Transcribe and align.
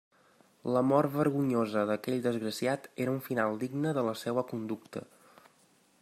La 0.75 0.81
mort 0.91 1.11
vergonyosa 1.17 1.83
d'aquell 1.91 2.23
desgraciat 2.23 2.87
era 3.05 3.13
un 3.17 3.21
final 3.27 3.61
digne 3.65 3.91
de 3.99 4.05
la 4.11 4.17
seua 4.23 4.47
conducta. 4.53 5.05